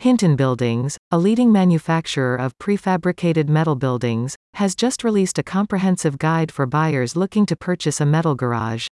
[0.00, 6.52] Hinton Buildings, a leading manufacturer of prefabricated metal buildings, has just released a comprehensive guide
[6.52, 8.86] for buyers looking to purchase a metal garage.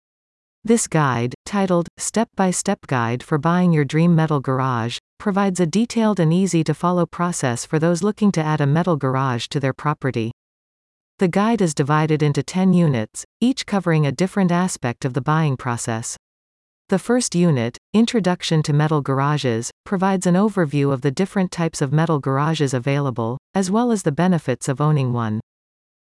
[0.63, 6.33] This guide, titled Step-by-Step Guide for Buying Your Dream Metal Garage, provides a detailed and
[6.33, 10.31] easy-to-follow process for those looking to add a metal garage to their property.
[11.19, 15.57] The guide is divided into 10 units, each covering a different aspect of the buying
[15.57, 16.17] process.
[16.91, 21.93] The first unit, Introduction to Metal Garages, provides an overview of the different types of
[21.93, 25.41] metal garages available, as well as the benefits of owning one.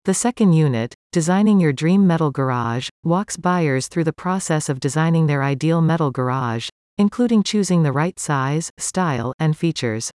[0.05, 5.27] The second unit, Designing Your Dream Metal Garage, walks buyers through the process of designing
[5.27, 10.11] their ideal metal garage, including choosing the right size, style, and features.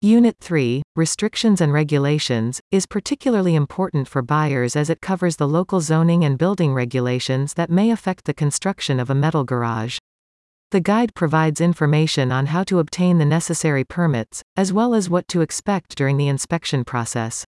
[0.00, 5.80] Unit 3, Restrictions and Regulations, is particularly important for buyers as it covers the local
[5.80, 9.98] zoning and building regulations that may affect the construction of a metal garage.
[10.70, 15.26] The guide provides information on how to obtain the necessary permits, as well as what
[15.28, 17.46] to expect during the inspection process.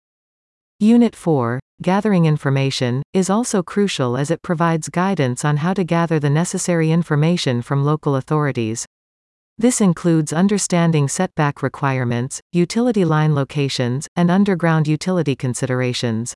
[0.81, 6.19] Unit 4, Gathering Information, is also crucial as it provides guidance on how to gather
[6.19, 8.85] the necessary information from local authorities.
[9.57, 16.33] This includes understanding setback requirements, utility line locations, and underground utility considerations.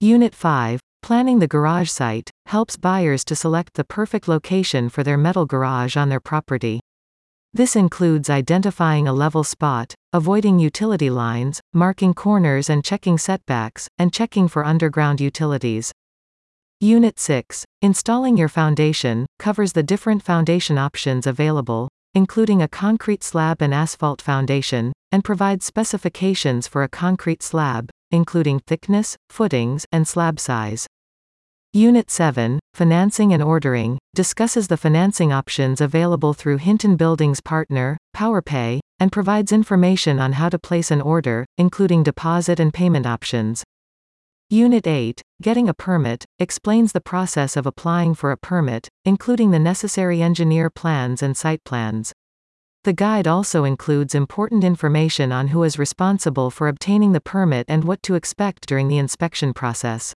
[0.00, 5.18] Unit 5, Planning the garage site, helps buyers to select the perfect location for their
[5.18, 6.78] metal garage on their property.
[7.52, 14.12] This includes identifying a level spot, avoiding utility lines, marking corners and checking setbacks, and
[14.12, 15.90] checking for underground utilities.
[16.78, 23.62] Unit 6, Installing your foundation, covers the different foundation options available, including a concrete slab
[23.62, 30.38] and asphalt foundation, and provides specifications for a concrete slab, including thickness, footings, and slab
[30.38, 30.86] size.
[31.76, 38.78] Unit 7, Financing and Ordering, discusses the financing options available through Hinton Buildings Partner, PowerPay,
[39.00, 43.64] and provides information on how to place an order, including deposit and payment options.
[44.50, 49.58] Unit 8, Getting a Permit, explains the process of applying for a permit, including the
[49.58, 52.12] necessary engineer plans and site plans.
[52.84, 57.82] The guide also includes important information on who is responsible for obtaining the permit and
[57.82, 60.14] what to expect during the inspection process.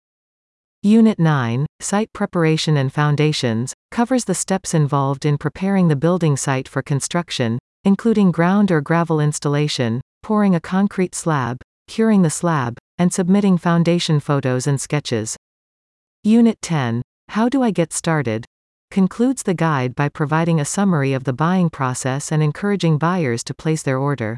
[0.85, 6.69] Unit 9, Site Preparation and Foundations, covers the steps involved in preparing the building site
[6.69, 11.59] for construction, including ground or gravel installation, pouring a concrete slab,
[11.89, 15.37] curing the slab, and submitting foundation photos and sketches.
[16.23, 18.45] Unit 10, How Do I Get Started?
[18.93, 23.53] concludes the guide by providing a summary of the buying process and encouraging buyers to
[23.53, 24.37] place their order.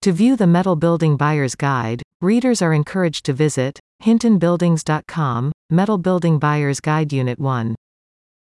[0.00, 6.38] To view the Metal Building Buyer's Guide, readers are encouraged to visit hintonbuildings.com, Metal Building
[6.38, 7.74] Buyer's Guide Unit 1.